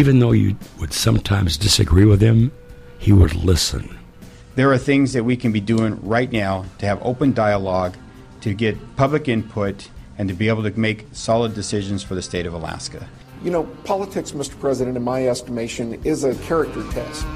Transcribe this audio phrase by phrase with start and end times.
[0.00, 2.50] Even though you would sometimes disagree with him,
[2.98, 3.98] he would listen.
[4.54, 7.98] There are things that we can be doing right now to have open dialogue,
[8.40, 12.46] to get public input, and to be able to make solid decisions for the state
[12.46, 13.06] of Alaska.
[13.44, 14.58] You know, politics, Mr.
[14.58, 17.26] President, in my estimation, is a character test.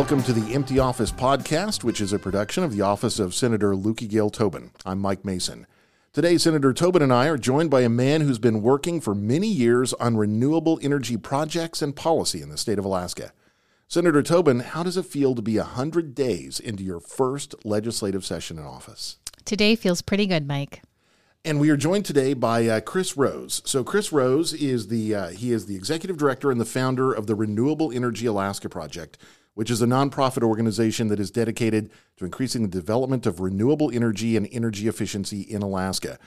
[0.00, 3.74] Welcome to the Empty Office podcast, which is a production of the office of Senator
[3.74, 4.70] Löki Gale Tobin.
[4.86, 5.66] I'm Mike Mason.
[6.14, 9.46] Today, Senator Tobin and I are joined by a man who's been working for many
[9.46, 13.34] years on renewable energy projects and policy in the state of Alaska.
[13.88, 18.58] Senator Tobin, how does it feel to be 100 days into your first legislative session
[18.58, 19.18] in office?
[19.44, 20.80] Today feels pretty good, Mike.
[21.44, 23.60] And we are joined today by uh, Chris Rose.
[23.66, 27.26] So Chris Rose is the uh, he is the executive director and the founder of
[27.26, 29.16] the Renewable Energy Alaska Project,
[29.54, 34.36] which is a nonprofit organization that is dedicated to increasing the development of renewable energy
[34.36, 36.18] and energy efficiency in Alaska.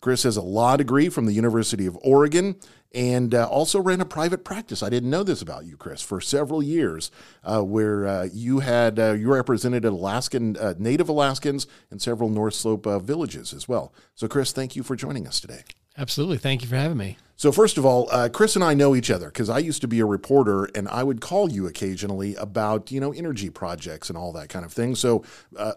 [0.00, 2.56] Chris has a law degree from the University of Oregon
[2.94, 4.82] and uh, also ran a private practice.
[4.82, 7.10] I didn't know this about you, Chris, for several years,
[7.44, 12.54] uh, where uh, you had uh, you represented Alaskan uh, Native Alaskans and several North
[12.54, 13.92] Slope uh, villages as well.
[14.14, 15.64] So, Chris, thank you for joining us today.
[15.98, 17.18] Absolutely, thank you for having me.
[17.36, 20.00] So, first of all, Chris and I know each other because I used to be
[20.00, 24.32] a reporter, and I would call you occasionally about you know energy projects and all
[24.32, 24.94] that kind of thing.
[24.94, 25.24] So,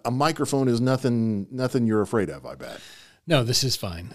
[0.06, 2.80] a microphone is nothing nothing you're afraid of, I bet.
[3.28, 4.14] No, this is fine.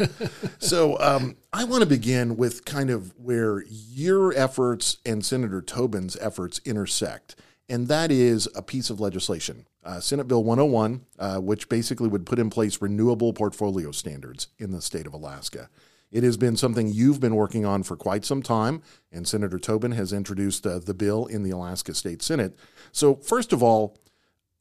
[0.58, 6.16] so um, I want to begin with kind of where your efforts and Senator Tobin's
[6.16, 7.36] efforts intersect,
[7.70, 12.26] and that is a piece of legislation, uh, Senate Bill 101, uh, which basically would
[12.26, 15.70] put in place renewable portfolio standards in the state of Alaska.
[16.10, 19.92] It has been something you've been working on for quite some time, and Senator Tobin
[19.92, 22.58] has introduced uh, the bill in the Alaska State Senate.
[22.90, 23.96] So, first of all,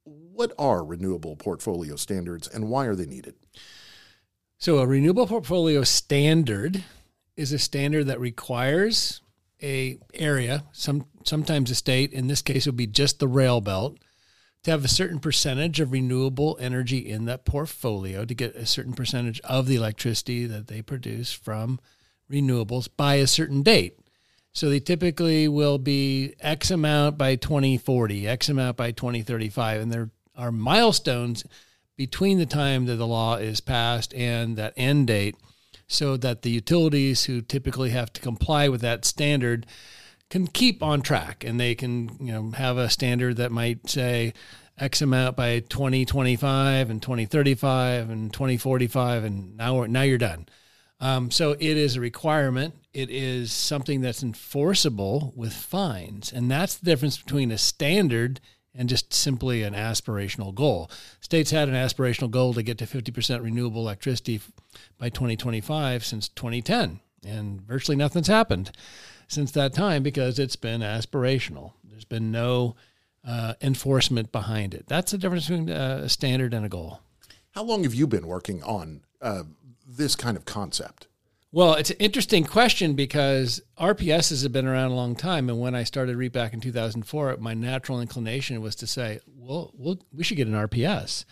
[0.04, 3.34] what are renewable portfolio standards and why are they needed?
[4.60, 6.84] So, a renewable portfolio standard
[7.36, 9.22] is a standard that requires
[9.62, 13.62] a area, some sometimes a state, in this case, it would be just the rail
[13.62, 13.98] belt,
[14.64, 18.94] to have a certain percentage of renewable energy in that portfolio to get a certain
[18.94, 21.80] percentage of the electricity that they produce from
[22.30, 23.98] renewables by a certain date.
[24.52, 30.10] So they typically will be X amount by 2040, X amount by 2035, and there
[30.36, 31.46] are milestones
[31.96, 35.36] between the time that the law is passed and that end date
[35.88, 39.66] so that the utilities who typically have to comply with that standard
[40.30, 44.34] can keep on track and they can you know have a standard that might say
[44.78, 50.48] x amount by 2025 and 2035 and 2045 and now now you're done.
[51.02, 52.76] Um, so it is a requirement.
[52.94, 58.40] It is something that's enforceable with fines and that's the difference between a standard
[58.76, 60.92] and just simply an aspirational goal.
[61.22, 64.40] States had an aspirational goal to get to 50% renewable electricity
[64.98, 68.72] by 2025 since 2010, and virtually nothing's happened
[69.30, 71.74] since that time because it's been aspirational.
[71.84, 72.76] There's been no
[73.26, 74.86] uh, enforcement behind it.
[74.88, 77.00] That's the difference between uh, a standard and a goal.
[77.52, 79.44] How long have you been working on uh,
[79.88, 81.08] this kind of concept?
[81.52, 85.50] Well, it's an interesting question because RPSs have been around a long time.
[85.50, 89.72] And when I started REAP back in 2004, my natural inclination was to say, well,
[89.76, 91.26] we'll we should get an RPS.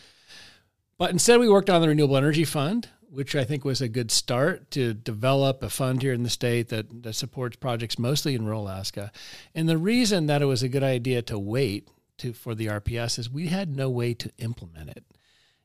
[0.97, 4.11] But instead, we worked on the Renewable Energy Fund, which I think was a good
[4.11, 8.45] start to develop a fund here in the state that, that supports projects mostly in
[8.45, 9.11] rural Alaska.
[9.55, 11.87] And the reason that it was a good idea to wait
[12.17, 15.05] to, for the RPS is we had no way to implement it.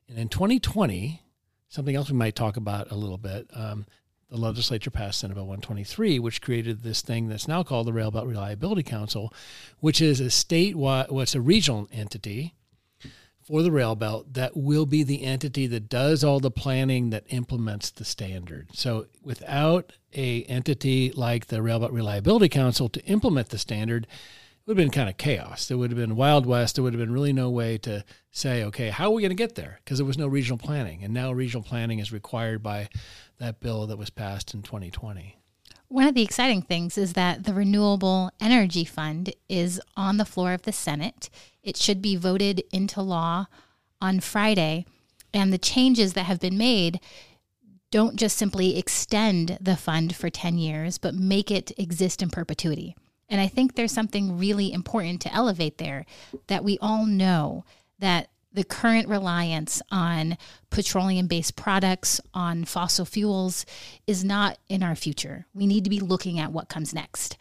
[0.07, 1.21] And in 2020,
[1.67, 3.49] something else we might talk about a little bit.
[3.53, 3.85] Um,
[4.29, 8.09] the legislature passed Senate Bill 123, which created this thing that's now called the Rail
[8.09, 9.33] Belt Reliability Council,
[9.79, 12.55] which is a statewide, what's well, a regional entity
[13.45, 17.25] for the rail belt that will be the entity that does all the planning that
[17.29, 18.69] implements the standard.
[18.73, 24.67] So without a entity like the Rail Belt Reliability Council to implement the standard, it
[24.67, 25.67] would have been kind of chaos.
[25.67, 26.75] There would have been Wild West.
[26.75, 29.35] There would have been really no way to say, okay, how are we going to
[29.35, 29.79] get there?
[29.83, 31.03] Because there was no regional planning.
[31.03, 32.87] And now regional planning is required by
[33.39, 35.37] that bill that was passed in 2020.
[35.93, 40.53] One of the exciting things is that the Renewable Energy Fund is on the floor
[40.53, 41.29] of the Senate.
[41.61, 43.45] It should be voted into law
[44.01, 44.87] on Friday.
[45.35, 46.99] And the changes that have been made
[47.91, 52.95] don't just simply extend the fund for 10 years, but make it exist in perpetuity.
[53.29, 56.07] And I think there's something really important to elevate there
[56.47, 57.65] that we all know
[57.99, 60.37] that the current reliance on
[60.69, 63.65] petroleum based products, on fossil fuels,
[64.05, 65.45] is not in our future.
[65.53, 67.37] We need to be looking at what comes next.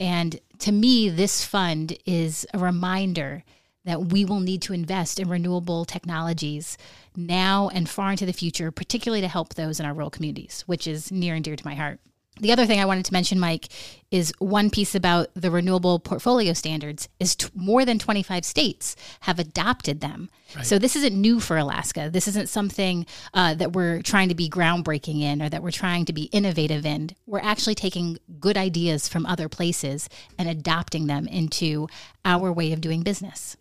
[0.00, 3.44] And to me, this fund is a reminder
[3.84, 6.76] that we will need to invest in renewable technologies
[7.16, 10.86] now and far into the future, particularly to help those in our rural communities, which
[10.86, 12.00] is near and dear to my heart.
[12.40, 13.68] The other thing I wanted to mention, Mike,
[14.10, 19.38] is one piece about the renewable portfolio standards is t- more than 25 states have
[19.38, 20.30] adopted them.
[20.56, 20.64] Right.
[20.64, 22.08] So this isn't new for Alaska.
[22.10, 26.04] This isn't something uh, that we're trying to be groundbreaking in or that we're trying
[26.06, 27.10] to be innovative in.
[27.26, 30.08] We're actually taking good ideas from other places
[30.38, 31.88] and adopting them into
[32.24, 33.56] our way of doing business.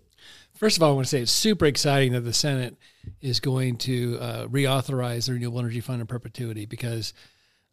[0.53, 2.77] First of all, I want to say it's super exciting that the Senate
[3.21, 7.13] is going to uh, reauthorize the Renewable Energy Fund in perpetuity because–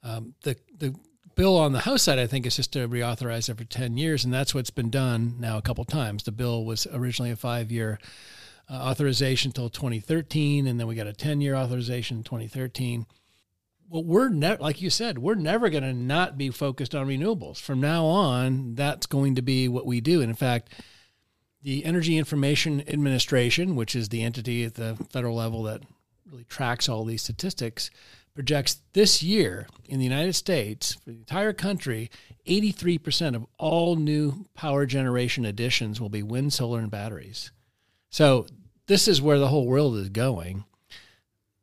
[0.04, 0.94] um, the the
[1.34, 4.32] bill on the House side, I think, is just to reauthorize for ten years, and
[4.32, 6.22] that's what's been done now a couple times.
[6.22, 7.98] The bill was originally a five year
[8.68, 13.06] uh, authorization until 2013, and then we got a 10 year authorization in 2013.
[13.88, 17.60] Well, we're never, like you said, we're never going to not be focused on renewables.
[17.60, 20.20] From now on, that's going to be what we do.
[20.22, 20.72] And in fact,
[21.62, 25.82] the Energy Information Administration, which is the entity at the federal level that
[26.30, 27.90] really tracks all these statistics,
[28.34, 32.10] projects this year in the United States, for the entire country,
[32.46, 37.52] 83% of all new power generation additions will be wind, solar, and batteries.
[38.10, 38.46] So
[38.86, 40.64] this is where the whole world is going.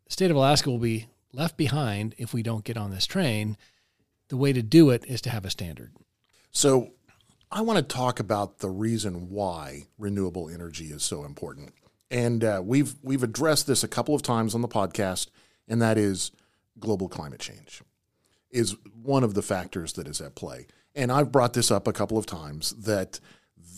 [0.05, 3.57] The state of Alaska will be left behind if we don't get on this train.
[4.29, 5.91] The way to do it is to have a standard.
[6.51, 6.91] So
[7.51, 11.73] I want to talk about the reason why renewable energy is so important.
[12.09, 15.27] And uh, we've we've addressed this a couple of times on the podcast,
[15.67, 16.31] and that is
[16.79, 17.81] global climate change
[18.49, 20.67] is one of the factors that is at play.
[20.93, 23.19] And I've brought this up a couple of times that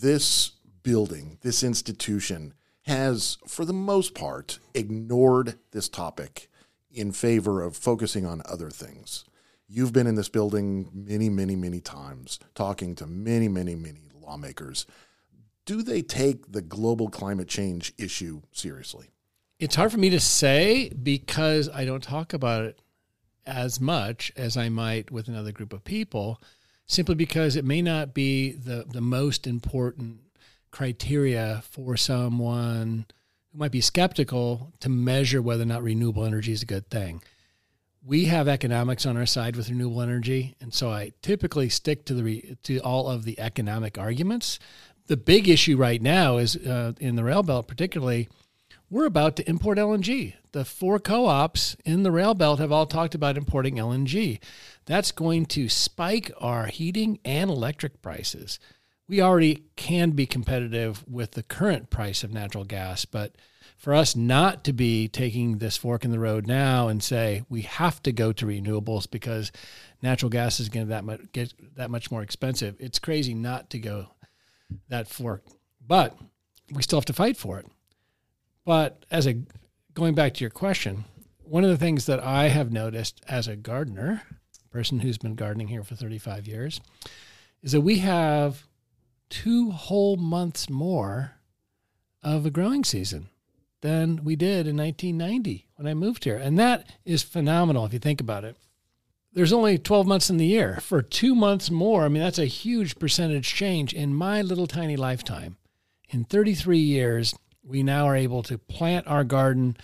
[0.01, 0.51] this
[0.81, 2.53] building, this institution,
[2.83, 6.49] has, for the most part, ignored this topic
[6.91, 9.25] in favor of focusing on other things.
[9.67, 14.85] You've been in this building many, many, many times, talking to many, many, many lawmakers.
[15.65, 19.07] Do they take the global climate change issue seriously?
[19.59, 22.81] It's hard for me to say because I don't talk about it
[23.45, 26.41] as much as I might with another group of people,
[26.85, 30.19] simply because it may not be the, the most important
[30.71, 33.05] criteria for someone
[33.51, 37.21] who might be skeptical to measure whether or not renewable energy is a good thing.
[38.05, 42.13] We have economics on our side with renewable energy, and so I typically stick to
[42.13, 44.59] the to all of the economic arguments.
[45.07, 48.27] The big issue right now is uh, in the rail belt, particularly
[48.89, 50.33] we're about to import LNG.
[50.51, 54.39] The four co ops in the rail belt have all talked about importing LNG.
[54.85, 58.59] That's going to spike our heating and electric prices.
[59.07, 63.35] We already can be competitive with the current price of natural gas, but
[63.77, 67.63] for us not to be taking this fork in the road now and say we
[67.63, 69.51] have to go to renewables because
[70.01, 73.69] natural gas is going to that much, get that much more expensive, it's crazy not
[73.71, 74.07] to go
[74.87, 75.43] that fork.
[75.85, 76.17] But
[76.71, 77.65] we still have to fight for it.
[78.65, 79.37] But as a
[79.93, 81.05] going back to your question,
[81.43, 84.23] one of the things that I have noticed as a gardener,
[84.71, 86.81] person who's been gardening here for 35 years,
[87.61, 88.63] is that we have
[89.29, 91.33] two whole months more
[92.23, 93.29] of a growing season
[93.81, 96.37] than we did in 1990 when I moved here.
[96.37, 98.55] And that is phenomenal if you think about it.
[99.33, 100.79] There's only 12 months in the year.
[100.81, 104.95] For two months more, I mean, that's a huge percentage change in my little tiny
[104.95, 105.57] lifetime.
[106.09, 109.77] In 33 years, we now are able to plant our garden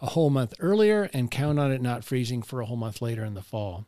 [0.00, 3.24] a whole month earlier and count on it not freezing for a whole month later
[3.24, 3.86] in the fall.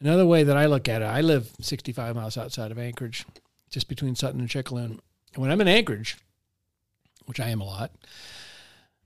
[0.00, 3.26] Another way that I look at it, I live 65 miles outside of Anchorage,
[3.68, 4.98] just between Sutton and Chickaloon.
[5.34, 6.16] And when I'm in Anchorage,
[7.26, 7.92] which I am a lot,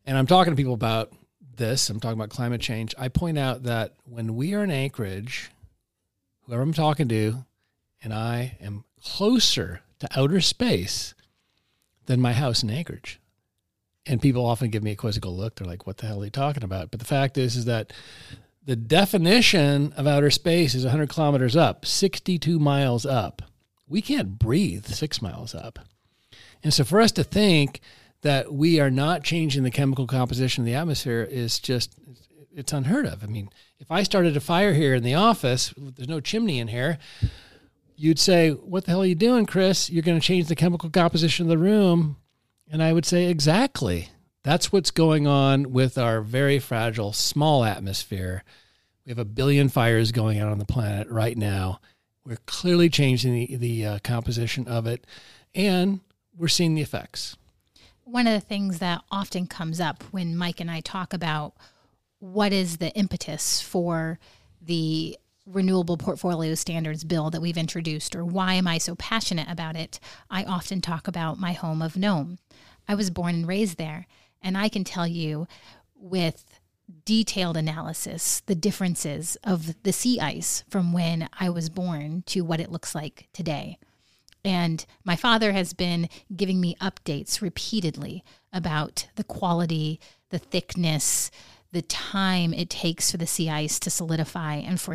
[0.06, 1.12] and I'm talking to people about
[1.56, 5.50] this, I'm talking about climate change, I point out that when we are in Anchorage,
[6.42, 7.44] whoever I'm talking to,
[8.02, 11.14] and I am closer to outer space
[12.06, 13.20] than my house in Anchorage
[14.06, 15.56] and people often give me a quizzical look.
[15.56, 17.92] They're like, "What the hell are you talking about?" But the fact is, is that
[18.64, 23.42] the definition of outer space is 100 kilometers up, 62 miles up.
[23.86, 25.78] We can't breathe six miles up,
[26.62, 27.80] and so for us to think
[28.22, 31.94] that we are not changing the chemical composition of the atmosphere is just
[32.56, 33.22] it's unheard of.
[33.22, 36.68] I mean, if I started a fire here in the office, there's no chimney in
[36.68, 36.98] here.
[37.96, 39.90] You'd say, "What the hell are you doing, Chris?
[39.90, 42.16] You're going to change the chemical composition of the room
[42.70, 44.08] and I would say, exactly.
[44.42, 48.44] That's what's going on with our very fragile, small atmosphere.
[49.04, 51.80] We have a billion fires going on on the planet right now.
[52.26, 55.06] We're clearly changing the, the uh, composition of it,
[55.54, 56.00] and
[56.36, 57.36] we're seeing the effects.
[58.04, 61.54] One of the things that often comes up when Mike and I talk about
[62.18, 64.18] what is the impetus for
[64.60, 69.76] the renewable portfolio standards bill that we've introduced or why am I so passionate about
[69.76, 72.38] it, I often talk about my home of Nome.
[72.88, 74.06] I was born and raised there,
[74.42, 75.46] and I can tell you
[75.94, 76.60] with
[77.04, 82.60] detailed analysis the differences of the sea ice from when I was born to what
[82.60, 83.78] it looks like today.
[84.44, 88.22] And my father has been giving me updates repeatedly
[88.52, 89.98] about the quality,
[90.28, 91.30] the thickness,
[91.72, 94.94] the time it takes for the sea ice to solidify and for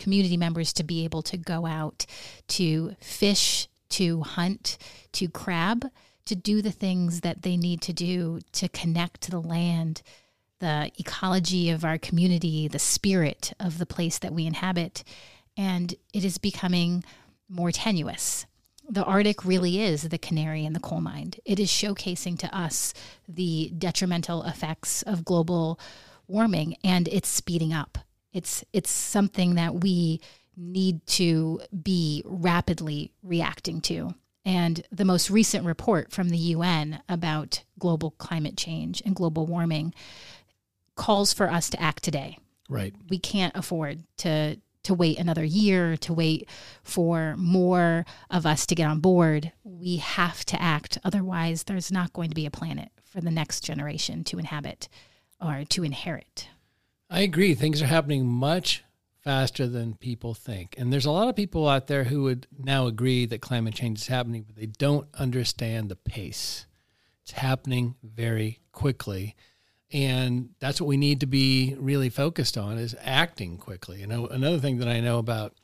[0.00, 2.06] community members to be able to go out
[2.48, 4.78] to fish, to hunt,
[5.12, 5.86] to crab,
[6.24, 10.02] to do the things that they need to do to connect to the land,
[10.60, 15.04] the ecology of our community, the spirit of the place that we inhabit.
[15.56, 17.04] And it is becoming
[17.48, 18.46] more tenuous.
[18.88, 21.34] The Arctic really is the canary in the coal mine.
[21.44, 22.92] It is showcasing to us
[23.28, 25.78] the detrimental effects of global
[26.26, 27.98] warming and it's speeding up.
[28.32, 30.20] It's it's something that we
[30.56, 34.14] need to be rapidly reacting to.
[34.44, 39.94] And the most recent report from the UN about global climate change and global warming
[40.96, 42.38] calls for us to act today.
[42.68, 42.94] Right.
[43.08, 46.48] We can't afford to to wait another year, to wait
[46.82, 49.52] for more of us to get on board.
[49.62, 50.96] We have to act.
[51.04, 54.88] Otherwise, there's not going to be a planet for the next generation to inhabit
[55.40, 56.48] or to inherit.
[57.10, 57.54] I agree.
[57.54, 58.84] Things are happening much
[59.22, 60.76] faster than people think.
[60.78, 64.00] And there's a lot of people out there who would now agree that climate change
[64.00, 66.66] is happening, but they don't understand the pace.
[67.22, 69.34] It's happening very quickly.
[69.92, 74.02] And that's what we need to be really focused on is acting quickly.
[74.02, 75.54] And another thing that I know about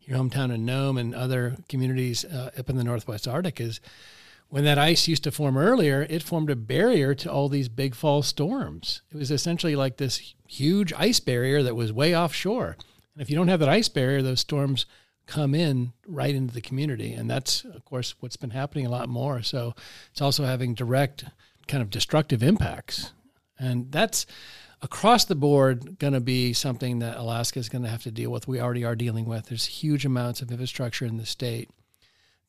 [0.00, 3.80] your hometown in Nome and other communities uh, up in the Northwest Arctic is
[4.54, 7.92] when that ice used to form earlier, it formed a barrier to all these big
[7.92, 9.02] fall storms.
[9.12, 12.76] It was essentially like this huge ice barrier that was way offshore.
[13.14, 14.86] And if you don't have that ice barrier, those storms
[15.26, 17.14] come in right into the community.
[17.14, 19.42] And that's, of course, what's been happening a lot more.
[19.42, 19.74] So
[20.12, 21.24] it's also having direct
[21.66, 23.12] kind of destructive impacts.
[23.58, 24.24] And that's
[24.82, 28.30] across the board going to be something that Alaska is going to have to deal
[28.30, 28.46] with.
[28.46, 29.46] We already are dealing with.
[29.46, 31.70] There's huge amounts of infrastructure in the state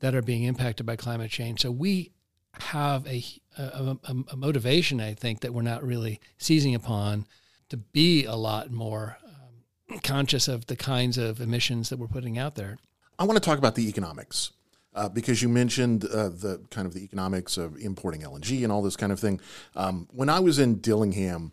[0.05, 1.61] that are being impacted by climate change.
[1.61, 2.11] So we
[2.59, 3.23] have a,
[3.57, 3.97] a,
[4.29, 7.25] a, motivation, I think, that we're not really seizing upon
[7.69, 12.37] to be a lot more um, conscious of the kinds of emissions that we're putting
[12.37, 12.77] out there.
[13.17, 14.51] I want to talk about the economics.
[14.93, 18.83] Uh, because you mentioned uh, the kind of the economics of importing LNG and all
[18.83, 19.41] this kind of thing.
[19.75, 21.51] Um, when I was in Dillingham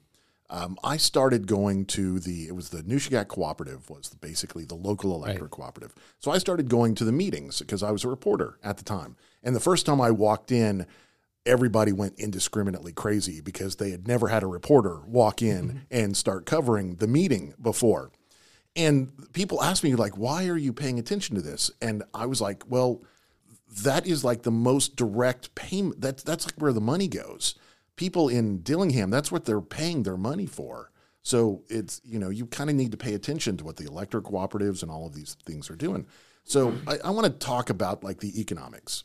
[0.52, 4.74] um, I started going to the it was the Nushagak Cooperative was the, basically the
[4.74, 5.50] local electric right.
[5.50, 5.94] cooperative.
[6.18, 9.16] So I started going to the meetings because I was a reporter at the time.
[9.42, 10.86] And the first time I walked in,
[11.46, 15.78] everybody went indiscriminately crazy because they had never had a reporter walk in mm-hmm.
[15.90, 18.12] and start covering the meeting before.
[18.76, 22.42] And people asked me like, "Why are you paying attention to this?" And I was
[22.42, 23.02] like, "Well,
[23.84, 26.02] that is like the most direct payment.
[26.02, 27.54] That's that's like where the money goes."
[28.02, 30.90] People in Dillingham, that's what they're paying their money for.
[31.22, 34.24] So it's, you know, you kind of need to pay attention to what the electric
[34.24, 36.08] cooperatives and all of these things are doing.
[36.42, 39.04] So I, I want to talk about like the economics.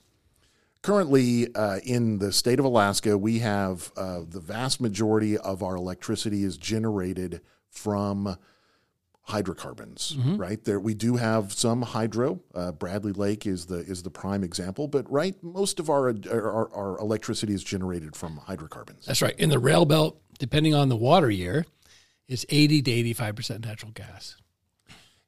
[0.81, 5.75] Currently, uh, in the state of Alaska, we have uh, the vast majority of our
[5.75, 8.35] electricity is generated from
[9.27, 10.37] hydrocarbons, mm-hmm.
[10.37, 10.63] right?
[10.63, 12.39] There we do have some hydro.
[12.55, 16.73] Uh, Bradley Lake is the is the prime example, but right, most of our, our,
[16.73, 19.05] our electricity is generated from hydrocarbons.
[19.05, 19.37] That's right.
[19.37, 21.65] In the rail belt, depending on the water year,
[22.29, 24.37] is eighty to eighty five percent natural gas.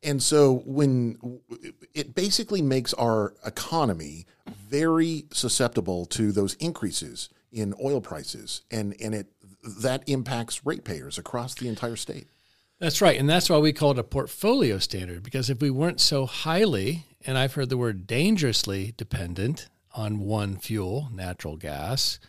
[0.01, 1.41] And so when
[1.93, 9.13] it basically makes our economy very susceptible to those increases in oil prices, and and
[9.13, 9.27] it
[9.81, 12.27] that impacts ratepayers across the entire state.
[12.79, 13.19] That's right.
[13.19, 17.05] And that's why we call it a portfolio standard, because if we weren't so highly,
[17.25, 22.19] and I've heard the word dangerously dependent on one fuel, natural gas,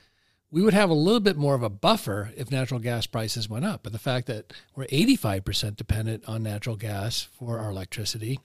[0.51, 3.65] we would have a little bit more of a buffer if natural gas prices went
[3.65, 3.85] up.
[3.85, 8.41] But the fact that we're 85% dependent on natural gas for our electricity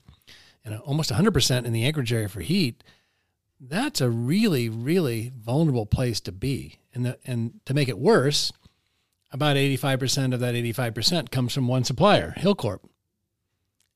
[0.64, 2.84] and almost 100% in the Anchorage area for heat,
[3.60, 6.78] that's a really, really vulnerable place to be.
[6.94, 8.52] And, the, and to make it worse,
[9.32, 12.80] about 85% of that 85% comes from one supplier, Hilcorp.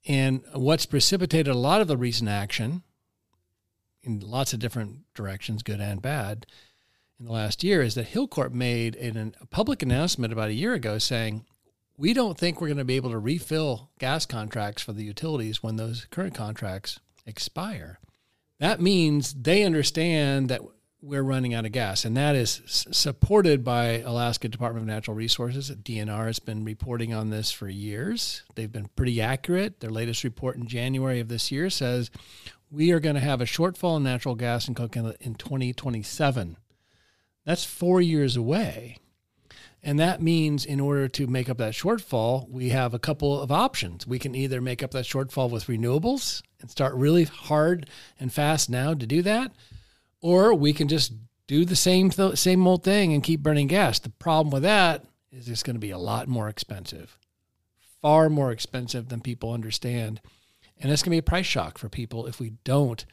[0.06, 2.82] And what's precipitated a lot of the recent action
[4.02, 6.46] in lots of different directions, good and bad,
[7.18, 10.72] in the last year is that Hilcorp made an, a public announcement about a year
[10.72, 11.44] ago saying,
[11.98, 15.62] we don't think we're going to be able to refill gas contracts for the utilities
[15.62, 17.98] when those current contracts expire.
[18.58, 20.62] That means they understand that
[21.02, 22.04] we're running out of gas.
[22.04, 25.70] And that is supported by Alaska Department of Natural Resources.
[25.70, 28.42] DNR has been reporting on this for years.
[28.54, 29.80] They've been pretty accurate.
[29.80, 32.10] Their latest report in January of this year says
[32.70, 36.56] we are going to have a shortfall in natural gas in Cook in 2027.
[37.44, 38.98] That's four years away.
[39.82, 43.50] And that means in order to make up that shortfall, we have a couple of
[43.50, 44.06] options.
[44.06, 47.88] We can either make up that shortfall with renewables and start really hard
[48.18, 49.52] and fast now to do that,
[50.20, 51.12] or we can just
[51.46, 53.98] do the same th- same old thing and keep burning gas.
[53.98, 57.18] The problem with that is it's going to be a lot more expensive,
[58.00, 60.20] far more expensive than people understand,
[60.78, 63.04] and it's going to be a price shock for people if we don't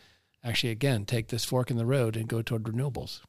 [0.44, 3.22] actually again take this fork in the road and go toward renewables.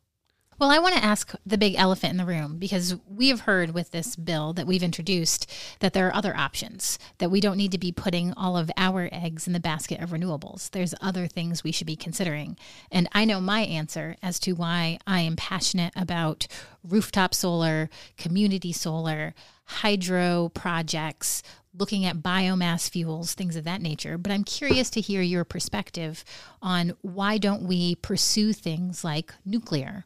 [0.59, 3.75] Well, I want to ask the big elephant in the room because we have heard
[3.75, 5.49] with this bill that we've introduced
[5.79, 9.09] that there are other options, that we don't need to be putting all of our
[9.13, 10.69] eggs in the basket of renewables.
[10.73, 12.57] There's other things we should be considering.
[12.91, 16.49] And I know my answer as to why I am passionate about
[16.83, 19.35] rooftop solar, community solar,
[19.65, 24.19] hydro projects, looking at biomass fuels, things of that nature.
[24.19, 26.25] But I'm curious to hear your perspective
[26.61, 30.05] on why don't we pursue things like nuclear?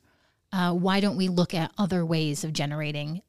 [0.53, 3.23] Uh, why don't we look at other ways of generating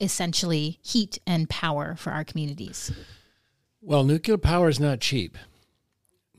[0.00, 2.92] essentially heat and power for our communities?
[3.80, 5.38] Well, nuclear power is not cheap.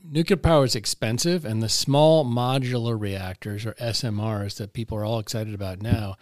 [0.02, 5.18] Nuclear power is expensive, and the small modular reactors, or SMRs, that people are all
[5.18, 6.16] excited about now,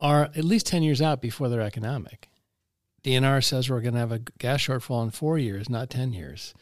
[0.00, 2.28] are at least 10 years out before they're economic.
[3.04, 6.54] DNR says we're going to have a gas shortfall in four years, not 10 years.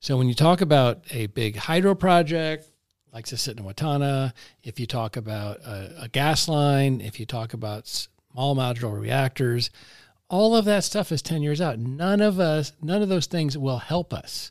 [0.00, 2.68] So when you talk about a big hydro project,
[3.12, 8.56] like Susitna-Watana, if you talk about a, a gas line, if you talk about small
[8.56, 9.70] modular reactors,
[10.30, 11.78] all of that stuff is 10 years out.
[11.78, 14.50] None of us, none of those things will help us.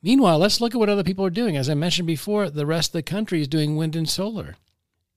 [0.00, 1.56] Meanwhile, let's look at what other people are doing.
[1.56, 4.54] As I mentioned before, the rest of the country is doing wind and solar.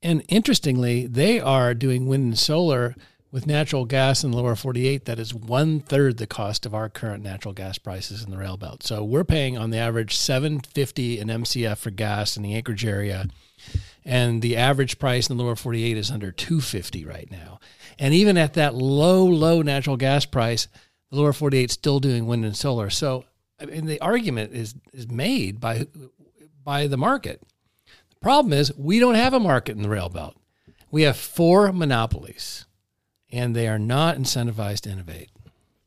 [0.02, 2.96] And interestingly, they are doing wind and solar
[3.32, 6.90] with natural gas in the lower 48 that is one third the cost of our
[6.90, 8.84] current natural gas prices in the rail belt.
[8.84, 13.28] So we're paying on the average 750 an MCF for gas in the Anchorage area.
[14.06, 17.60] And the average price in the lower 48 is under 250 right now.
[18.00, 20.68] And even at that low, low natural gas price,
[21.12, 22.90] the lower 48 is still doing wind and solar.
[22.90, 23.26] So
[23.62, 25.88] I mean, the argument is is made by
[26.64, 27.42] by the market.
[28.10, 30.36] The problem is we don't have a market in the rail belt.
[30.92, 32.66] We have four monopolies,
[33.32, 35.30] and they are not incentivized to innovate.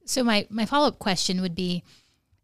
[0.05, 1.83] So my my follow up question would be,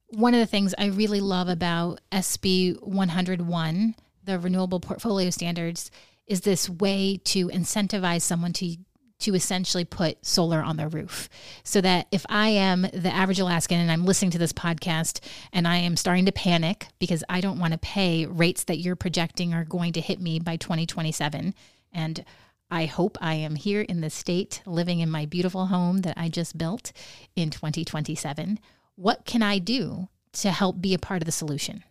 [0.09, 5.91] one of the things I really love about SB 101, the Renewable Portfolio Standards,
[6.27, 8.77] is this way to incentivize someone to
[9.21, 11.29] to essentially put solar on their roof
[11.65, 15.21] so that if I am the average Alaskan and I'm listening to this podcast
[15.53, 18.95] and I am starting to panic because I don't want to pay rates that you're
[18.95, 21.53] projecting are going to hit me by 2027
[21.93, 22.25] and
[22.71, 26.29] I hope I am here in the state living in my beautiful home that I
[26.29, 26.93] just built
[27.37, 28.59] in 2027
[28.97, 31.85] what can I do to help be a part of the solution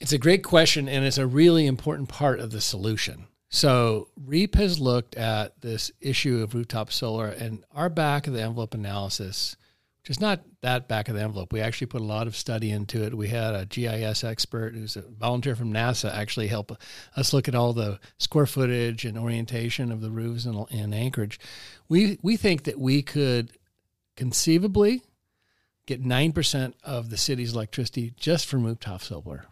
[0.00, 3.26] It's a great question, and it's a really important part of the solution.
[3.50, 8.42] So, REAP has looked at this issue of rooftop solar and our back of the
[8.42, 9.56] envelope analysis,
[10.10, 11.52] is not that back of the envelope.
[11.52, 13.14] We actually put a lot of study into it.
[13.14, 16.76] We had a GIS expert who's a volunteer from NASA actually help
[17.16, 21.38] us look at all the square footage and orientation of the roofs in, in Anchorage.
[21.88, 23.52] We, we think that we could
[24.16, 25.02] conceivably
[25.86, 29.46] get 9% of the city's electricity just from rooftop solar.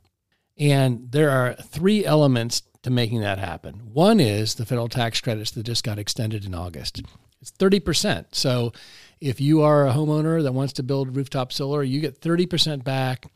[0.58, 3.90] And there are three elements to making that happen.
[3.92, 7.02] One is the federal tax credits that just got extended in August.
[7.40, 8.26] It's 30%.
[8.32, 8.72] So
[9.20, 13.26] if you are a homeowner that wants to build rooftop solar, you get 30% back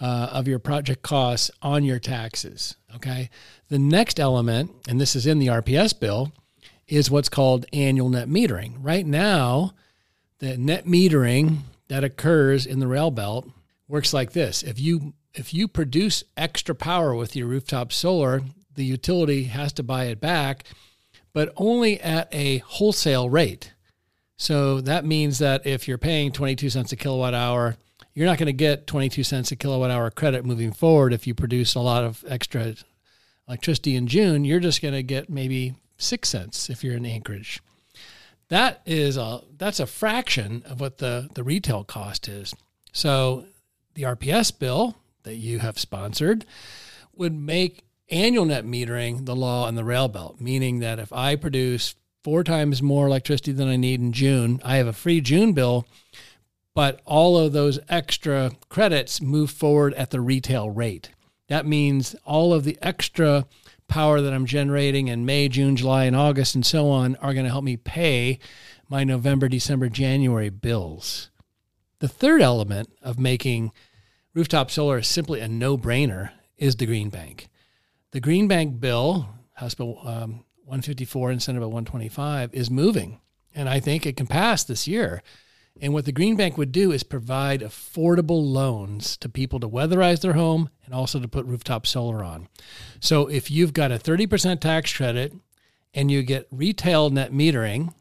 [0.00, 2.76] uh, of your project costs on your taxes.
[2.94, 3.30] Okay.
[3.68, 6.32] The next element, and this is in the RPS bill,
[6.86, 8.74] is what's called annual net metering.
[8.80, 9.72] Right now,
[10.38, 13.48] the net metering that occurs in the rail belt
[13.88, 14.62] works like this.
[14.62, 18.42] If you if you produce extra power with your rooftop solar,
[18.74, 20.64] the utility has to buy it back,
[21.32, 23.73] but only at a wholesale rate.
[24.36, 27.76] So that means that if you're paying 22 cents a kilowatt hour,
[28.14, 31.34] you're not going to get 22 cents a kilowatt hour credit moving forward if you
[31.34, 32.74] produce a lot of extra
[33.48, 34.44] electricity in June.
[34.44, 37.60] You're just going to get maybe 6 cents if you're in Anchorage.
[38.48, 42.54] That is a that's a fraction of what the the retail cost is.
[42.92, 43.46] So
[43.94, 46.44] the RPS bill that you have sponsored
[47.16, 51.36] would make annual net metering the law on the rail belt, meaning that if I
[51.36, 51.94] produce
[52.24, 55.86] four times more electricity than I need in June, I have a free June bill,
[56.74, 61.10] but all of those extra credits move forward at the retail rate.
[61.48, 63.44] That means all of the extra
[63.86, 67.44] power that I'm generating in May, June, July, and August, and so on, are going
[67.44, 68.38] to help me pay
[68.88, 71.30] my November, December, January bills.
[71.98, 73.70] The third element of making
[74.32, 77.48] rooftop solar simply a no brainer is the Green Bank.
[78.12, 83.20] The Green Bank bill, House Bill um, 154 and Senate Bill 125, is moving,
[83.54, 85.22] and I think it can pass this year.
[85.80, 90.20] And what the Green Bank would do is provide affordable loans to people to weatherize
[90.20, 92.48] their home and also to put rooftop solar on.
[93.00, 95.32] So if you've got a 30% tax credit
[95.92, 97.92] and you get retail net metering,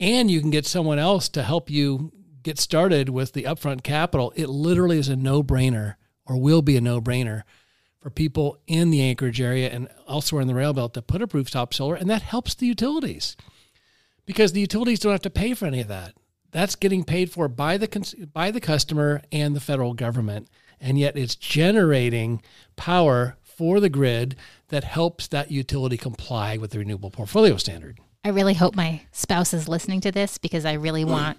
[0.00, 2.10] and you can get someone else to help you
[2.42, 5.94] get started with the upfront capital, it literally is a no brainer
[6.26, 7.42] or will be a no brainer
[8.02, 11.32] for people in the Anchorage area and elsewhere in the rail belt to put up
[11.32, 11.94] rooftop solar.
[11.94, 13.36] And that helps the utilities
[14.26, 16.14] because the utilities don't have to pay for any of that.
[16.50, 20.48] That's getting paid for by the by the customer and the federal government,
[20.80, 22.42] and yet it's generating
[22.76, 24.36] power for the grid
[24.68, 28.00] that helps that utility comply with the renewable portfolio standard.
[28.24, 31.38] I really hope my spouse is listening to this because I really want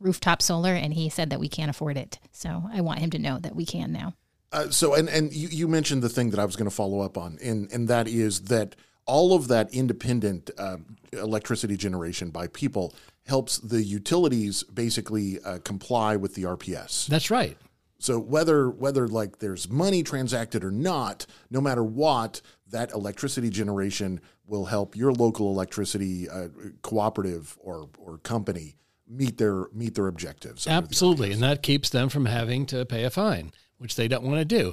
[0.00, 2.18] rooftop solar, and he said that we can't afford it.
[2.32, 4.14] So I want him to know that we can now.
[4.54, 7.00] Uh, so, and and you, you mentioned the thing that I was going to follow
[7.00, 10.76] up on, and and that is that all of that independent uh,
[11.12, 12.94] electricity generation by people
[13.26, 17.06] helps the utilities basically uh, comply with the RPS.
[17.06, 17.56] That's right.
[17.98, 22.40] So whether whether like there's money transacted or not, no matter what,
[22.70, 26.48] that electricity generation will help your local electricity uh,
[26.82, 28.76] cooperative or or company
[29.08, 30.66] meet their meet their objectives.
[30.66, 33.52] Absolutely, the and that keeps them from having to pay a fine,
[33.84, 34.72] which they don't want to do.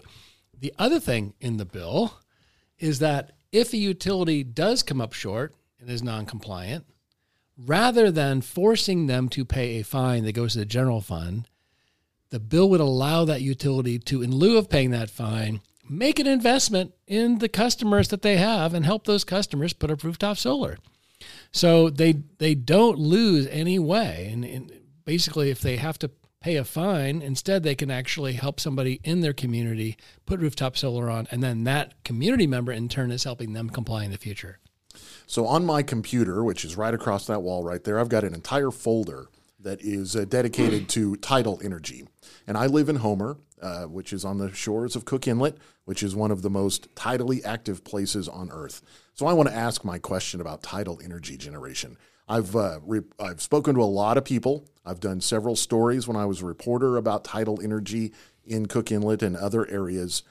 [0.57, 2.13] The other thing in the bill
[2.79, 6.85] is that if a utility does come up short and is non-compliant,
[7.57, 11.45] rather than forcing them to pay a fine that goes to the general fund,
[12.29, 16.25] the bill would allow that utility to, in lieu of paying that fine, make an
[16.25, 20.77] investment in the customers that they have and help those customers put up rooftop solar.
[21.51, 24.71] So they they don't lose any way, and, and
[25.03, 26.09] basically, if they have to
[26.41, 31.09] pay a fine, instead they can actually help somebody in their community put rooftop solar
[31.09, 34.59] on, and then that community member in turn is helping them comply in the future.
[35.27, 38.33] So on my computer, which is right across that wall right there, I've got an
[38.33, 42.07] entire folder that is uh, dedicated to tidal energy.
[42.47, 46.01] And I live in Homer, uh, which is on the shores of Cook Inlet, which
[46.01, 48.81] is one of the most tidally active places on Earth.
[49.13, 51.97] So I want to ask my question about tidal energy generation.
[52.31, 54.65] I've uh, re- I've spoken to a lot of people.
[54.85, 58.13] I've done several stories when I was a reporter about tidal energy
[58.45, 60.23] in Cook Inlet and other areas.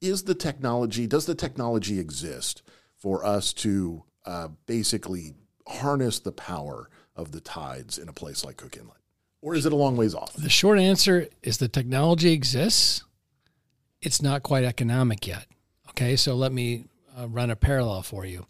[0.00, 1.08] Is the technology?
[1.08, 2.62] Does the technology exist
[2.96, 5.34] for us to uh, basically
[5.66, 8.98] harness the power of the tides in a place like Cook Inlet?
[9.40, 10.34] Or is it a long ways off?
[10.34, 13.02] The short answer is the technology exists.
[14.00, 15.46] It's not quite economic yet.
[15.90, 16.84] Okay, so let me
[17.18, 18.46] uh, run a parallel for you.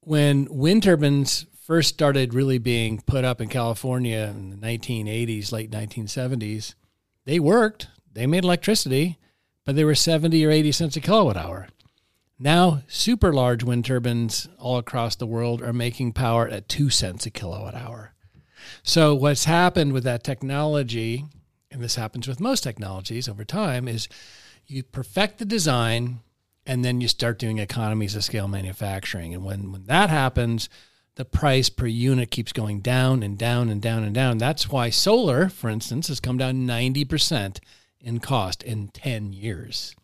[0.00, 5.70] When wind turbines first started really being put up in California in the 1980s, late
[5.70, 6.74] 1970s,
[7.26, 9.18] they worked, they made electricity,
[9.64, 11.68] but they were 70 or 80 cents a kilowatt hour.
[12.40, 17.24] Now, super large wind turbines all across the world are making power at 2 cents
[17.24, 18.14] a kilowatt hour.
[18.82, 21.24] So, what's happened with that technology,
[21.70, 24.08] and this happens with most technologies over time, is
[24.66, 26.18] you perfect the design
[26.66, 29.34] and then you start doing economies of scale manufacturing.
[29.34, 30.68] And when, when that happens,
[31.20, 34.38] the price per unit keeps going down and down and down and down.
[34.38, 37.58] That's why solar, for instance, has come down 90%
[38.00, 39.94] in cost in 10 years.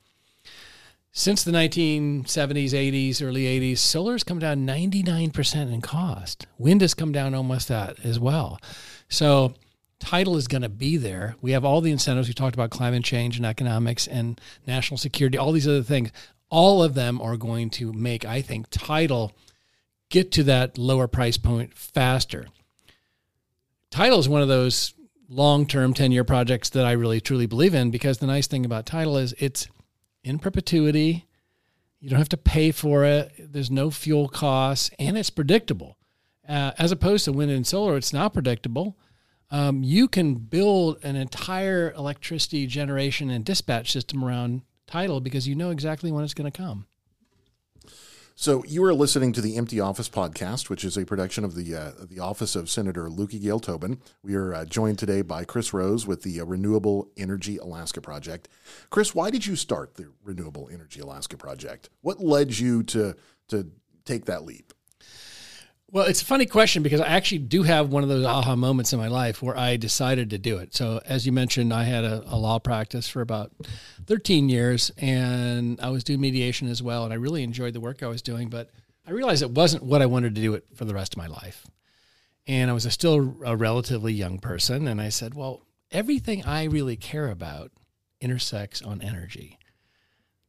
[1.12, 6.46] Since the 1970s, 80s, early 80s, solar has come down 99% in cost.
[6.58, 8.60] Wind has come down almost that as well.
[9.08, 9.54] So,
[9.98, 11.36] tidal is going to be there.
[11.40, 12.28] We have all the incentives.
[12.28, 16.12] We talked about climate change and economics and national security, all these other things.
[16.50, 19.32] All of them are going to make, I think, tidal
[20.16, 22.46] get to that lower price point faster.
[23.90, 24.94] Tidal is one of those
[25.28, 28.64] long term 10 year projects that I really truly believe in because the nice thing
[28.64, 29.68] about tidal is it's
[30.24, 31.26] in perpetuity.
[32.00, 33.30] You don't have to pay for it.
[33.38, 35.98] There's no fuel costs, and it's predictable.
[36.48, 38.96] Uh, as opposed to wind and solar, it's not predictable.
[39.50, 45.54] Um, you can build an entire electricity generation and dispatch system around tidal because you
[45.54, 46.86] know exactly when it's going to come.
[48.38, 51.74] So you are listening to the Empty Office podcast, which is a production of the
[51.74, 53.98] uh, the Office of Senator Löki Gale Tobin.
[54.22, 58.48] We are uh, joined today by Chris Rose with the uh, Renewable Energy Alaska Project.
[58.90, 61.88] Chris, why did you start the Renewable Energy Alaska Project?
[62.02, 63.16] What led you to
[63.48, 63.70] to
[64.04, 64.74] take that leap?
[65.92, 68.92] Well, it's a funny question because I actually do have one of those aha moments
[68.92, 70.74] in my life where I decided to do it.
[70.74, 73.52] So, as you mentioned, I had a, a, law practice for about
[74.06, 77.04] 13 years and I was doing mediation as well.
[77.04, 78.70] And I really enjoyed the work I was doing, but
[79.06, 81.28] I realized it wasn't what I wanted to do it for the rest of my
[81.28, 81.64] life.
[82.48, 84.88] And I was a still a relatively young person.
[84.88, 87.70] And I said, well, everything I really care about
[88.20, 89.58] intersects on energy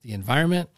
[0.01, 0.69] the environment,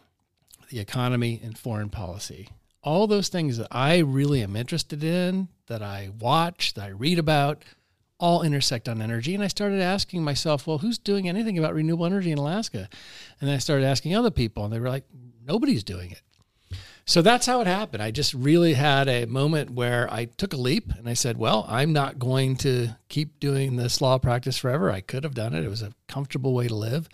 [0.70, 2.50] the economy, and foreign policy
[2.82, 7.20] all those things that I really am interested in, that I watch, that I read
[7.20, 7.64] about,
[8.20, 9.34] all intersect on energy.
[9.34, 12.90] And I started asking myself, well, who's doing anything about renewable energy in Alaska?
[13.40, 15.06] And I started asking other people, and they were like,
[15.46, 16.22] nobody's doing it.
[17.06, 18.04] So that's how it happened.
[18.04, 21.66] I just really had a moment where I took a leap and I said, well,
[21.68, 24.92] I'm not going to keep doing this law practice forever.
[24.92, 27.10] I could have done it, it was a comfortable way to live.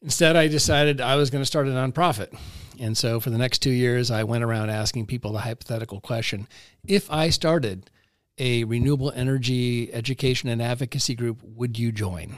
[0.00, 2.34] Instead, I decided I was going to start a nonprofit.
[2.80, 6.48] And so for the next two years, I went around asking people the hypothetical question
[6.86, 7.90] if I started
[8.38, 12.36] a renewable energy education and advocacy group, would you join?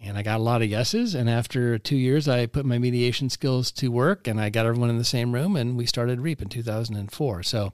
[0.00, 1.14] And I got a lot of yeses.
[1.14, 4.90] And after two years, I put my mediation skills to work and I got everyone
[4.90, 7.42] in the same room and we started REAP in 2004.
[7.42, 7.72] So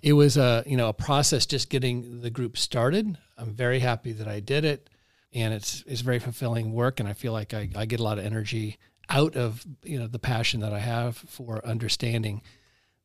[0.00, 3.16] it was a, you know, a process just getting the group started.
[3.38, 4.90] I'm very happy that I did it.
[5.32, 6.98] And it's, it's very fulfilling work.
[6.98, 8.78] And I feel like I, I get a lot of energy
[9.08, 12.42] out of you know the passion that I have for understanding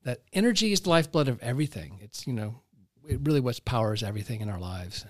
[0.04, 2.00] that energy is the lifeblood of everything.
[2.02, 2.62] It's you know
[3.08, 5.06] it really what powers everything in our lives.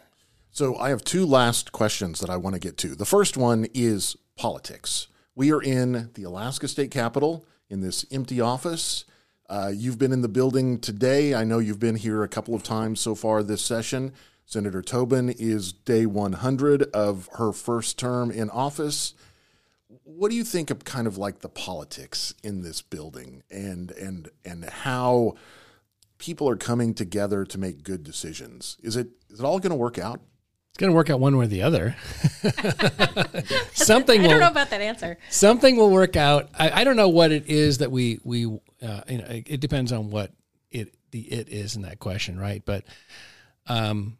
[0.51, 2.95] So I have two last questions that I want to get to.
[2.95, 5.07] The first one is politics.
[5.35, 9.05] We are in the Alaska State Capitol in this empty office.
[9.49, 11.35] Uh, you've been in the building today.
[11.35, 14.13] I know you've been here a couple of times so far this session.
[14.45, 19.13] Senator Tobin is day 100 of her first term in office
[20.07, 24.29] what do you think of kind of like the politics in this building and and
[24.45, 25.35] and how
[26.17, 28.77] people are coming together to make good decisions?
[28.81, 30.21] Is it is it all going to work out?
[30.69, 31.95] It's going to work out one way or the other.
[33.73, 34.21] something.
[34.21, 35.17] I don't will, know about that answer.
[35.29, 36.49] Something will work out.
[36.57, 39.25] I, I don't know what it is that we we uh, you know.
[39.27, 40.31] It depends on what
[40.71, 42.63] it the it is in that question, right?
[42.63, 42.85] But
[43.67, 44.19] um,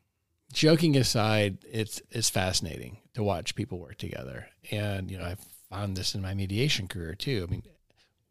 [0.51, 5.95] joking aside, it's it's fascinating to watch people work together, and you know I've found
[5.95, 7.45] this in my mediation career too.
[7.47, 7.63] I mean,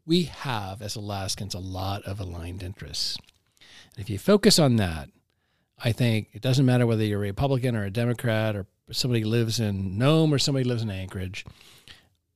[0.05, 3.17] we have as Alaskans a lot of aligned interests.
[3.95, 5.09] And if you focus on that,
[5.83, 9.59] I think it doesn't matter whether you're a Republican or a Democrat or somebody lives
[9.59, 11.45] in Nome or somebody lives in Anchorage.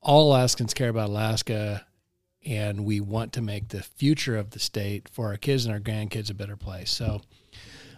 [0.01, 1.85] All Alaskans care about Alaska,
[2.45, 5.79] and we want to make the future of the state for our kids and our
[5.79, 6.91] grandkids a better place.
[6.91, 7.21] So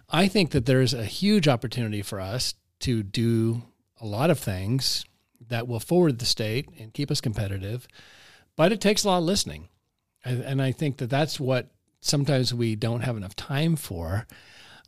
[0.10, 3.64] I think that there's a huge opportunity for us to do
[4.00, 5.06] a lot of things
[5.50, 7.88] that will forward the state and keep us competitive.
[8.56, 9.70] But it takes a lot of listening.
[10.26, 14.26] And, I think that that's what sometimes we don't have enough time for.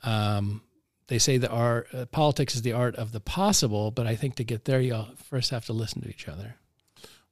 [0.01, 0.61] Um,
[1.07, 4.35] they say that our uh, politics is the art of the possible, but I think
[4.35, 6.55] to get there, you first have to listen to each other.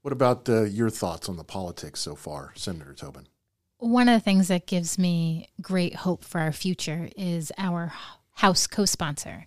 [0.01, 3.27] What about uh, your thoughts on the politics so far, Senator Tobin?
[3.77, 7.93] One of the things that gives me great hope for our future is our
[8.35, 9.45] House co sponsor.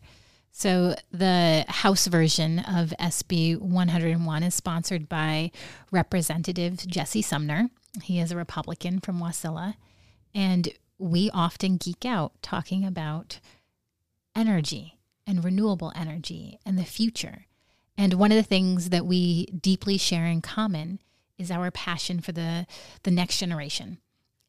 [0.58, 5.50] So the House version of SB 101 is sponsored by
[5.92, 7.68] Representative Jesse Sumner.
[8.02, 9.74] He is a Republican from Wasilla.
[10.34, 13.38] And we often geek out talking about
[14.34, 17.44] energy and renewable energy and the future.
[17.98, 21.00] And one of the things that we deeply share in common
[21.36, 22.66] is our passion for the,
[23.02, 23.98] the next generation.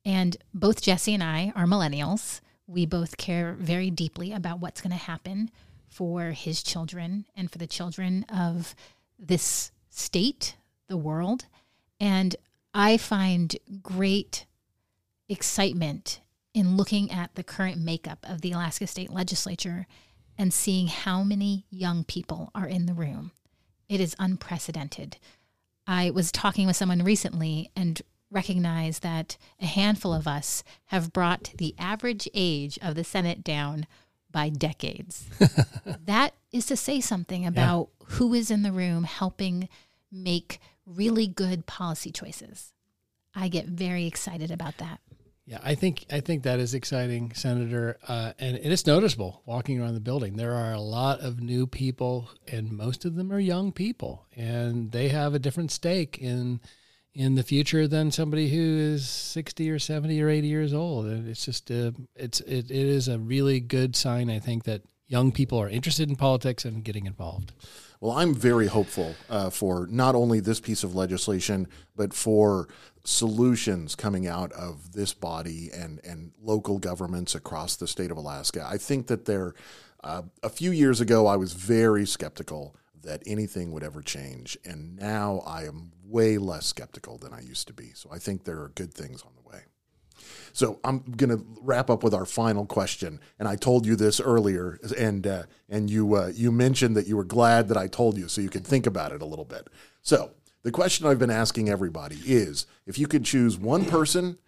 [0.06, 2.40] And both Jesse and I are millennials.
[2.66, 5.52] We both care very deeply about what's going to happen
[5.88, 8.76] for his children and for the children of
[9.18, 10.56] this state,
[10.88, 11.46] the world.
[12.00, 12.36] And
[12.74, 14.46] I find great
[15.30, 16.22] excitement
[16.54, 19.88] in looking at the current makeup of the Alaska State Legislature
[20.38, 23.32] and seeing how many young people are in the room.
[23.90, 25.18] It is unprecedented.
[25.88, 31.52] I was talking with someone recently and recognized that a handful of us have brought
[31.58, 33.88] the average age of the Senate down
[34.38, 35.26] by decades.
[36.06, 38.06] that is to say something about yeah.
[38.18, 39.68] who is in the room helping
[40.12, 42.72] make really good policy choices.
[43.34, 45.00] I get very excited about that.
[45.48, 49.82] Yeah, I think I think that is exciting, Senator, uh, and, and it's noticeable walking
[49.82, 50.36] around the building.
[50.36, 54.92] There are a lot of new people, and most of them are young people, and
[54.92, 56.60] they have a different stake in
[57.18, 61.08] in the future than somebody who is 60 or 70 or 80 years old.
[61.08, 65.32] It's just, uh, it's, it, it is a really good sign, I think, that young
[65.32, 67.54] people are interested in politics and getting involved.
[68.00, 72.68] Well, I'm very hopeful uh, for not only this piece of legislation, but for
[73.04, 78.64] solutions coming out of this body and, and local governments across the state of Alaska.
[78.70, 79.56] I think that there,
[80.04, 82.76] uh, a few years ago, I was very skeptical
[83.08, 84.58] that anything would ever change.
[84.66, 87.92] And now I am way less skeptical than I used to be.
[87.96, 89.62] So I think there are good things on the way.
[90.52, 94.20] So I'm going to wrap up with our final question, and I told you this
[94.20, 98.18] earlier, and uh, and you uh, you mentioned that you were glad that I told
[98.18, 99.70] you, so you could think about it a little bit.
[100.02, 100.32] So
[100.64, 104.40] the question I've been asking everybody is: if you could choose one person,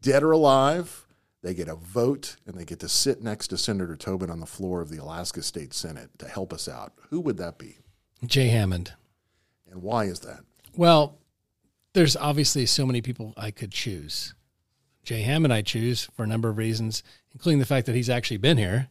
[0.00, 1.06] dead or alive,
[1.42, 4.46] they get a vote, and they get to sit next to Senator Tobin on the
[4.46, 6.94] floor of the Alaska State Senate to help us out.
[7.10, 7.76] Who would that be?
[8.24, 8.94] Jay Hammond.
[9.70, 10.40] And why is that?
[10.76, 11.18] Well,
[11.92, 14.34] there's obviously so many people I could choose.
[15.02, 17.02] Jay Hammond I choose for a number of reasons,
[17.32, 18.88] including the fact that he's actually been here.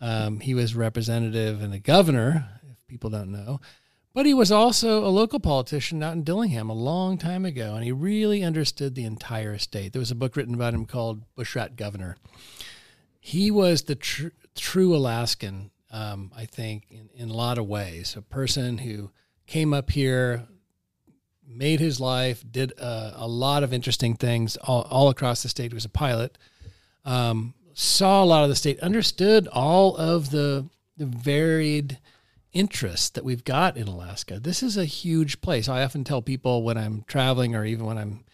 [0.00, 3.60] Um, he was representative and a governor, if people don't know.
[4.14, 7.82] But he was also a local politician out in Dillingham a long time ago, and
[7.82, 9.92] he really understood the entire state.
[9.92, 12.16] There was a book written about him called Bushrat Governor.
[13.20, 18.16] He was the tr- true Alaskan, um, I think, in, in a lot of ways.
[18.16, 19.10] A person who
[19.46, 20.46] came up here,
[21.46, 25.74] made his life, did a, a lot of interesting things all, all, across the state.
[25.74, 26.38] Was a pilot,
[27.04, 31.98] um, saw a lot of the state, understood all of the, the varied
[32.52, 34.40] interests that we've got in Alaska.
[34.40, 35.68] This is a huge place.
[35.68, 38.24] I often tell people when I'm traveling or even when I'm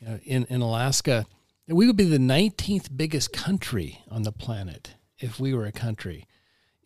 [0.00, 1.26] you know, in, in Alaska
[1.74, 6.26] we would be the 19th biggest country on the planet if we were a country.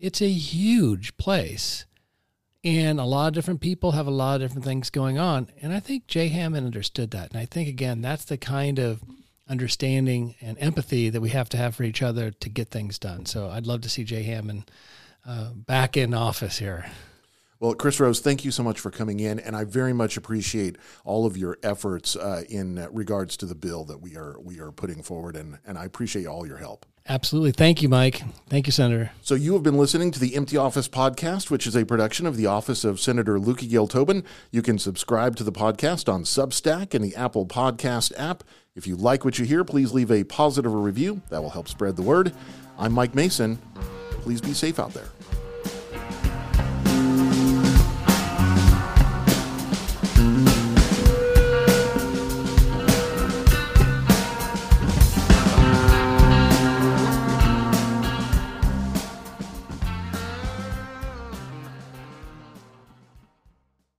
[0.04, 1.86] It's a huge place.
[2.62, 5.48] And a lot of different people have a lot of different things going on.
[5.62, 7.30] And I think Jay Hammond understood that.
[7.30, 9.02] And I think, again, that's the kind of
[9.48, 13.24] understanding and empathy that we have to have for each other to get things done.
[13.24, 14.70] So I'd love to see Jay Hammond
[15.26, 16.84] uh, back in office here.
[17.58, 20.76] Well, Chris Rose, thank you so much for coming in, and I very much appreciate
[21.06, 24.70] all of your efforts uh, in regards to the bill that we are we are
[24.70, 26.84] putting forward, and, and I appreciate all your help.
[27.06, 27.52] Absolutely.
[27.52, 28.22] Thank you, Mike.
[28.48, 29.10] Thank you, Senator.
[29.20, 32.38] So, you have been listening to the Empty Office Podcast, which is a production of
[32.38, 34.24] the Office of Senator Löki Gale Tobin.
[34.50, 38.42] You can subscribe to the podcast on Substack and the Apple Podcast app.
[38.74, 41.20] If you like what you hear, please leave a positive review.
[41.28, 42.32] That will help spread the word.
[42.78, 43.58] I'm Mike Mason.
[44.22, 45.08] Please be safe out there.